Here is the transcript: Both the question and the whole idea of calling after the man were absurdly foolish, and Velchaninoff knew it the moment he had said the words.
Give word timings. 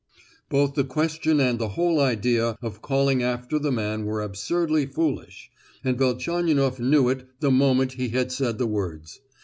Both 0.49 0.73
the 0.73 0.83
question 0.83 1.39
and 1.39 1.59
the 1.59 1.67
whole 1.77 1.99
idea 1.99 2.57
of 2.59 2.81
calling 2.81 3.21
after 3.21 3.59
the 3.59 3.71
man 3.71 4.03
were 4.03 4.23
absurdly 4.23 4.87
foolish, 4.87 5.51
and 5.83 5.95
Velchaninoff 5.95 6.79
knew 6.79 7.07
it 7.09 7.27
the 7.39 7.51
moment 7.51 7.93
he 7.93 8.09
had 8.09 8.31
said 8.31 8.57
the 8.57 8.65
words. 8.65 9.19